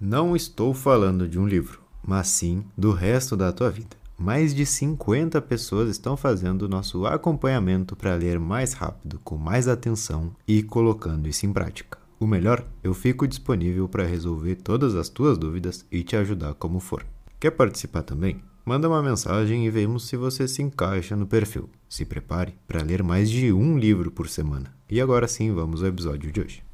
[0.00, 3.96] Não estou falando de um livro, mas sim do resto da tua vida.
[4.16, 9.66] Mais de 50 pessoas estão fazendo o nosso acompanhamento para ler mais rápido, com mais
[9.66, 11.98] atenção e colocando isso em prática.
[12.20, 16.78] O melhor, eu fico disponível para resolver todas as tuas dúvidas e te ajudar como
[16.78, 17.04] for.
[17.40, 18.40] Quer participar também?
[18.64, 21.68] Manda uma mensagem e vemos se você se encaixa no perfil.
[21.88, 24.72] Se prepare para ler mais de um livro por semana.
[24.88, 26.67] E agora sim, vamos ao episódio de hoje.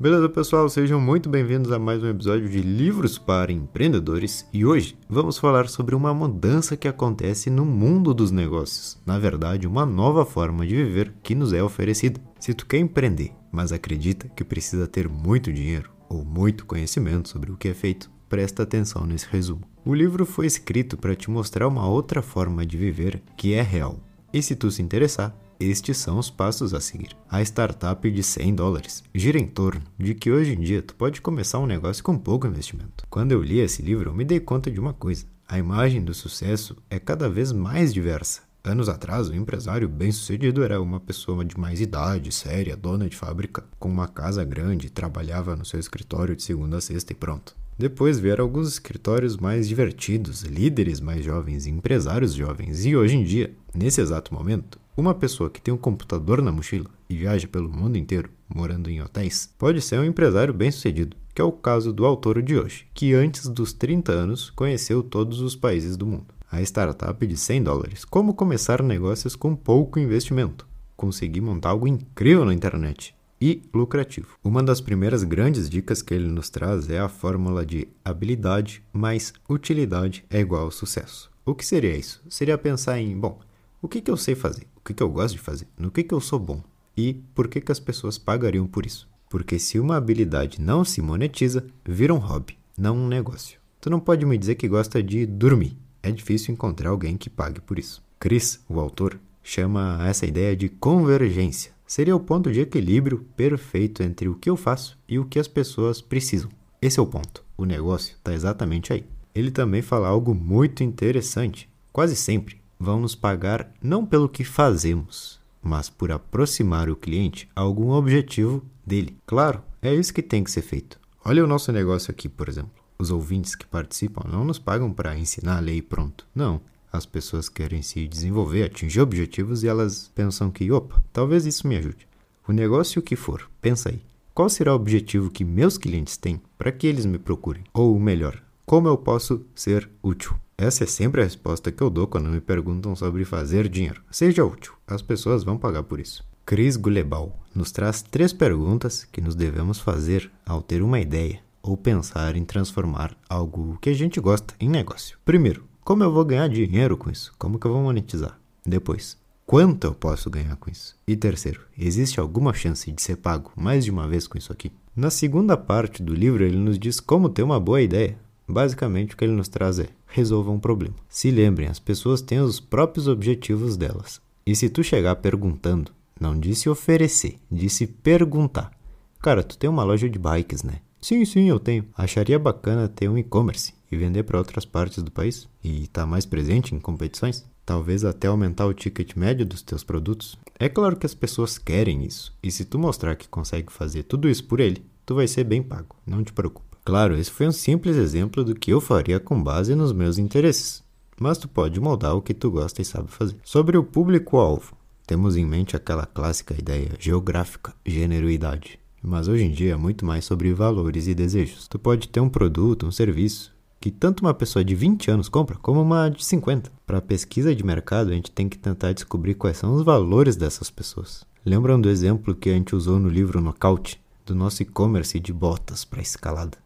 [0.00, 0.68] Beleza, pessoal?
[0.68, 5.68] Sejam muito bem-vindos a mais um episódio de Livros para Empreendedores e hoje vamos falar
[5.68, 8.96] sobre uma mudança que acontece no mundo dos negócios.
[9.04, 12.20] Na verdade, uma nova forma de viver que nos é oferecida.
[12.38, 17.50] Se tu quer empreender, mas acredita que precisa ter muito dinheiro ou muito conhecimento sobre
[17.50, 19.62] o que é feito, presta atenção nesse resumo.
[19.84, 23.98] O livro foi escrito para te mostrar uma outra forma de viver que é real.
[24.32, 27.16] E se tu se interessar, estes são os passos a seguir.
[27.28, 31.20] A startup de 100 dólares gira em torno de que hoje em dia tu pode
[31.20, 33.04] começar um negócio com pouco investimento.
[33.10, 36.14] Quando eu li esse livro, eu me dei conta de uma coisa: a imagem do
[36.14, 38.42] sucesso é cada vez mais diversa.
[38.62, 43.64] Anos atrás, o empresário bem-sucedido era uma pessoa de mais idade, séria, dona de fábrica,
[43.78, 47.56] com uma casa grande, trabalhava no seu escritório de segunda a sexta e pronto.
[47.78, 52.84] Depois vieram alguns escritórios mais divertidos, líderes mais jovens empresários jovens.
[52.84, 56.90] E hoje em dia, nesse exato momento, uma pessoa que tem um computador na mochila
[57.08, 61.44] e viaja pelo mundo inteiro, morando em hotéis, pode ser um empresário bem-sucedido, que é
[61.44, 65.96] o caso do autor de hoje, que antes dos 30 anos conheceu todos os países
[65.96, 66.26] do mundo.
[66.50, 68.04] A startup de 100 dólares.
[68.04, 70.66] Como começar negócios com pouco investimento.
[70.96, 74.36] Conseguir montar algo incrível na internet e lucrativo.
[74.42, 79.32] Uma das primeiras grandes dicas que ele nos traz é a fórmula de habilidade mais
[79.48, 81.30] utilidade é igual ao sucesso.
[81.46, 82.20] O que seria isso?
[82.28, 83.38] Seria pensar em, bom,
[83.80, 84.66] o que, que eu sei fazer?
[84.88, 85.68] Que, que eu gosto de fazer?
[85.76, 86.62] No que, que eu sou bom?
[86.96, 89.06] E por que, que as pessoas pagariam por isso?
[89.28, 93.60] Porque se uma habilidade não se monetiza, vira um hobby, não um negócio.
[93.82, 95.76] Tu não pode me dizer que gosta de dormir.
[96.02, 98.02] É difícil encontrar alguém que pague por isso.
[98.18, 101.70] Chris, o autor, chama essa ideia de convergência.
[101.86, 105.46] Seria o ponto de equilíbrio perfeito entre o que eu faço e o que as
[105.46, 106.48] pessoas precisam.
[106.80, 107.44] Esse é o ponto.
[107.58, 109.04] O negócio está exatamente aí.
[109.34, 111.68] Ele também fala algo muito interessante.
[111.92, 117.60] Quase sempre, vão nos pagar não pelo que fazemos, mas por aproximar o cliente a
[117.60, 119.16] algum objetivo dele.
[119.26, 120.98] Claro, é isso que tem que ser feito.
[121.24, 122.70] Olha o nosso negócio aqui, por exemplo.
[122.98, 126.26] Os ouvintes que participam não nos pagam para ensinar a lei pronto.
[126.34, 126.60] Não.
[126.90, 131.76] As pessoas querem se desenvolver, atingir objetivos e elas pensam que, opa, talvez isso me
[131.76, 132.08] ajude.
[132.46, 134.00] O negócio que for, pensa aí.
[134.34, 137.64] Qual será o objetivo que meus clientes têm para que eles me procurem?
[137.74, 140.34] Ou melhor, como eu posso ser útil?
[140.60, 144.02] Essa é sempre a resposta que eu dou quando me perguntam sobre fazer dinheiro.
[144.10, 146.26] Seja útil, as pessoas vão pagar por isso.
[146.44, 151.76] Chris Gulebal nos traz três perguntas que nos devemos fazer ao ter uma ideia ou
[151.76, 155.16] pensar em transformar algo que a gente gosta em negócio.
[155.24, 157.32] Primeiro, como eu vou ganhar dinheiro com isso?
[157.38, 158.36] Como que eu vou monetizar?
[158.66, 160.96] Depois, quanto eu posso ganhar com isso?
[161.06, 164.72] E terceiro, existe alguma chance de ser pago mais de uma vez com isso aqui?
[164.96, 169.16] Na segunda parte do livro, ele nos diz como ter uma boa ideia, Basicamente, o
[169.16, 170.94] que ele nos traz é: resolva um problema.
[171.08, 174.20] Se lembrem, as pessoas têm os próprios objetivos delas.
[174.44, 178.72] E se tu chegar perguntando, não disse oferecer, disse perguntar.
[179.20, 180.80] Cara, tu tem uma loja de bikes, né?
[181.00, 181.84] Sim, sim, eu tenho.
[181.96, 186.06] Acharia bacana ter um e-commerce e vender para outras partes do país e estar tá
[186.06, 187.44] mais presente em competições?
[187.64, 190.38] Talvez até aumentar o ticket médio dos teus produtos?
[190.58, 192.34] É claro que as pessoas querem isso.
[192.42, 195.62] E se tu mostrar que consegue fazer tudo isso por ele, tu vai ser bem
[195.62, 195.94] pago.
[196.06, 196.67] Não te preocupe.
[196.88, 200.82] Claro, esse foi um simples exemplo do que eu faria com base nos meus interesses,
[201.20, 203.36] mas tu pode moldar o que tu gosta e sabe fazer.
[203.44, 204.74] Sobre o público-alvo,
[205.06, 208.80] temos em mente aquela clássica ideia geográfica, gênero e idade.
[209.02, 211.68] Mas hoje em dia é muito mais sobre valores e desejos.
[211.68, 215.58] Tu pode ter um produto, um serviço, que tanto uma pessoa de 20 anos compra
[215.58, 216.72] como uma de 50.
[216.86, 220.70] Para pesquisa de mercado, a gente tem que tentar descobrir quais são os valores dessas
[220.70, 221.22] pessoas.
[221.44, 225.84] Lembram do exemplo que a gente usou no livro Nocaute, do nosso e-commerce de botas
[225.84, 226.56] para escalada?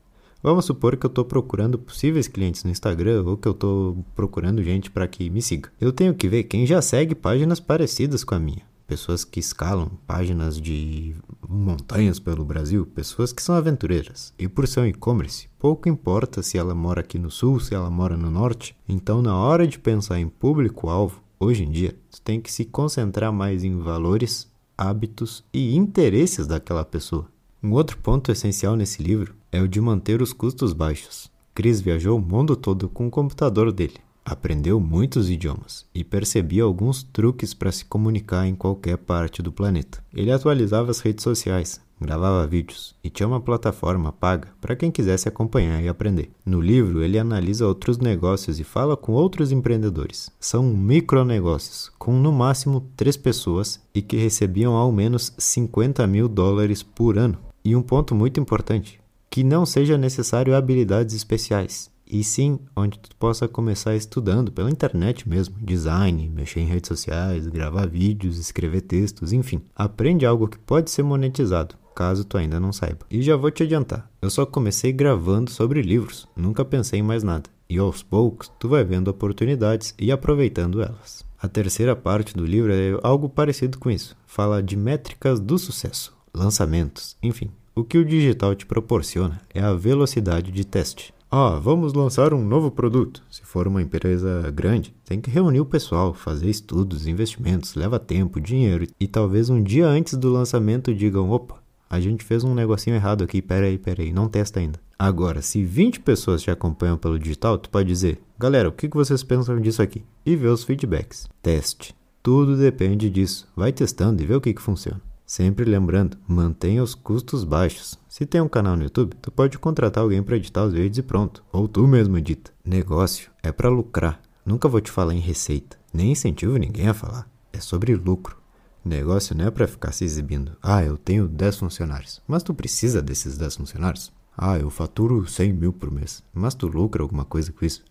[0.42, 4.60] Vamos supor que eu estou procurando possíveis clientes no Instagram ou que eu estou procurando
[4.60, 5.70] gente para que me siga.
[5.80, 8.66] Eu tenho que ver quem já segue páginas parecidas com a minha.
[8.84, 11.14] Pessoas que escalam páginas de
[11.48, 14.34] montanhas pelo Brasil, pessoas que são aventureiras.
[14.36, 17.88] E por ser um e-commerce, pouco importa se ela mora aqui no sul, se ela
[17.88, 18.76] mora no norte.
[18.88, 23.32] Então, na hora de pensar em público-alvo, hoje em dia, você tem que se concentrar
[23.32, 27.28] mais em valores, hábitos e interesses daquela pessoa.
[27.62, 31.30] Um outro ponto essencial nesse livro é o de manter os custos baixos.
[31.54, 37.02] Chris viajou o mundo todo com o computador dele, aprendeu muitos idiomas e percebia alguns
[37.02, 40.02] truques para se comunicar em qualquer parte do planeta.
[40.14, 45.28] Ele atualizava as redes sociais, gravava vídeos e tinha uma plataforma paga para quem quisesse
[45.28, 46.30] acompanhar e aprender.
[46.44, 50.30] No livro, ele analisa outros negócios e fala com outros empreendedores.
[50.40, 56.82] São micronegócios, com no máximo três pessoas e que recebiam ao menos 50 mil dólares
[56.82, 57.38] por ano.
[57.64, 59.01] E um ponto muito importante:
[59.32, 65.26] que não seja necessário habilidades especiais e sim onde tu possa começar estudando pela internet
[65.26, 69.62] mesmo, design, mexer em redes sociais, gravar vídeos, escrever textos, enfim.
[69.74, 73.06] Aprende algo que pode ser monetizado, caso tu ainda não saiba.
[73.10, 77.22] E já vou te adiantar, eu só comecei gravando sobre livros, nunca pensei em mais
[77.22, 77.48] nada.
[77.70, 81.24] E aos poucos tu vai vendo oportunidades e aproveitando elas.
[81.40, 84.14] A terceira parte do livro é algo parecido com isso.
[84.26, 87.50] Fala de métricas do sucesso, lançamentos, enfim.
[87.74, 91.14] O que o digital te proporciona é a velocidade de teste.
[91.30, 93.22] Ah, vamos lançar um novo produto.
[93.30, 98.38] Se for uma empresa grande, tem que reunir o pessoal, fazer estudos, investimentos, leva tempo,
[98.38, 102.94] dinheiro e talvez um dia antes do lançamento digam: opa, a gente fez um negocinho
[102.94, 104.78] errado aqui, peraí, peraí, não testa ainda.
[104.98, 109.22] Agora, se 20 pessoas te acompanham pelo digital, tu pode dizer: galera, o que vocês
[109.22, 110.04] pensam disso aqui?
[110.26, 111.26] E ver os feedbacks.
[111.42, 111.94] Teste.
[112.22, 113.48] Tudo depende disso.
[113.56, 115.00] Vai testando e vê o que, que funciona.
[115.26, 117.98] Sempre lembrando, mantenha os custos baixos.
[118.08, 121.02] Se tem um canal no YouTube, tu pode contratar alguém para editar os vídeos e
[121.02, 122.52] pronto, ou tu mesmo edita.
[122.64, 124.20] Negócio é para lucrar.
[124.44, 127.30] Nunca vou te falar em receita, nem incentivo ninguém a falar.
[127.52, 128.36] É sobre lucro.
[128.84, 130.56] Negócio não é para ficar se exibindo.
[130.60, 132.20] Ah, eu tenho 10 funcionários.
[132.26, 134.12] Mas tu precisa desses 10 funcionários?
[134.36, 136.22] Ah, eu faturo 100 mil por mês.
[136.34, 137.84] Mas tu lucra alguma coisa com isso?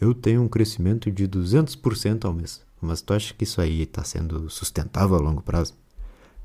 [0.00, 2.62] Eu tenho um crescimento de 200% ao mês.
[2.80, 5.74] Mas tu acha que isso aí está sendo sustentável a longo prazo?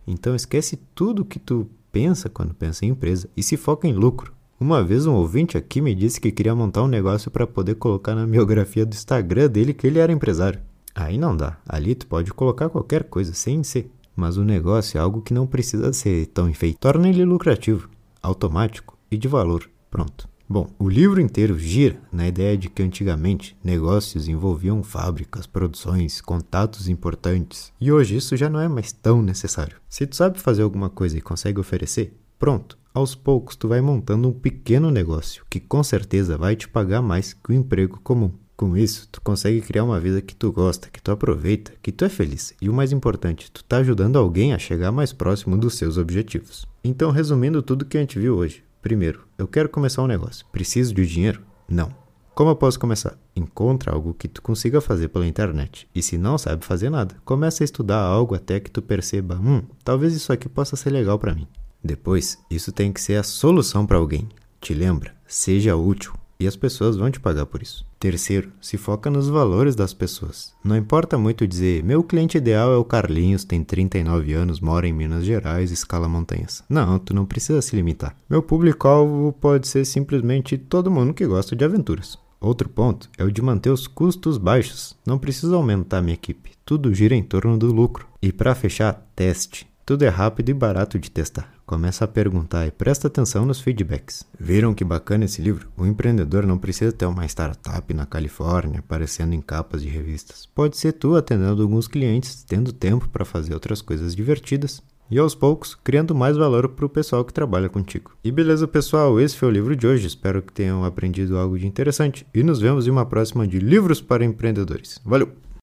[0.05, 4.33] Então esquece tudo que tu pensa quando pensa em empresa e se foca em lucro.
[4.59, 8.13] Uma vez um ouvinte aqui me disse que queria montar um negócio para poder colocar
[8.13, 10.61] na biografia do Instagram dele que ele era empresário.
[10.93, 11.57] Aí não dá.
[11.67, 13.89] Ali tu pode colocar qualquer coisa sem ser.
[14.15, 16.79] Mas o negócio é algo que não precisa ser tão enfeito.
[16.79, 17.89] Torna ele lucrativo,
[18.21, 19.69] automático e de valor.
[19.89, 20.30] Pronto.
[20.51, 26.89] Bom, o livro inteiro gira na ideia de que antigamente negócios envolviam fábricas, produções, contatos
[26.89, 29.77] importantes, e hoje isso já não é mais tão necessário.
[29.87, 34.27] Se tu sabe fazer alguma coisa e consegue oferecer, pronto, aos poucos tu vai montando
[34.27, 38.33] um pequeno negócio que com certeza vai te pagar mais que o um emprego comum.
[38.57, 42.03] Com isso, tu consegue criar uma vida que tu gosta, que tu aproveita, que tu
[42.03, 42.53] é feliz.
[42.61, 46.67] E o mais importante, tu tá ajudando alguém a chegar mais próximo dos seus objetivos.
[46.83, 50.45] Então, resumindo tudo que a gente viu hoje, Primeiro, eu quero começar um negócio.
[50.51, 51.41] Preciso de dinheiro?
[51.69, 51.93] Não.
[52.33, 53.17] Como eu posso começar?
[53.35, 55.87] Encontra algo que tu consiga fazer pela internet.
[55.93, 59.61] E se não sabe fazer nada, começa a estudar algo até que tu perceba, hum,
[59.83, 61.47] talvez isso aqui possa ser legal para mim.
[61.83, 64.27] Depois, isso tem que ser a solução para alguém.
[64.59, 65.13] Te lembra?
[65.27, 67.85] Seja útil e as pessoas vão te pagar por isso.
[67.99, 70.53] Terceiro, se foca nos valores das pessoas.
[70.63, 74.93] Não importa muito dizer, meu cliente ideal é o Carlinhos, tem 39 anos, mora em
[74.93, 76.63] Minas Gerais, escala montanhas.
[76.67, 78.15] Não, tu não precisa se limitar.
[78.29, 82.17] Meu público-alvo pode ser simplesmente todo mundo que gosta de aventuras.
[82.39, 84.95] Outro ponto é o de manter os custos baixos.
[85.05, 86.53] Não preciso aumentar minha equipe.
[86.65, 88.07] Tudo gira em torno do lucro.
[88.19, 89.67] E para fechar, teste.
[89.85, 91.53] Tudo é rápido e barato de testar.
[91.71, 94.25] Começa a perguntar e presta atenção nos feedbacks.
[94.37, 95.69] Viram que bacana esse livro?
[95.77, 100.45] O empreendedor não precisa ter uma startup na Califórnia aparecendo em capas de revistas.
[100.53, 105.33] Pode ser tu atendendo alguns clientes, tendo tempo para fazer outras coisas divertidas e aos
[105.33, 108.11] poucos criando mais valor para o pessoal que trabalha contigo.
[108.21, 110.07] E beleza, pessoal, esse foi o livro de hoje.
[110.07, 114.01] Espero que tenham aprendido algo de interessante e nos vemos em uma próxima de Livros
[114.01, 114.99] para Empreendedores.
[115.05, 115.31] Valeu!